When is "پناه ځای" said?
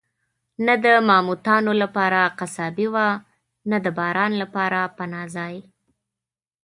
4.97-5.55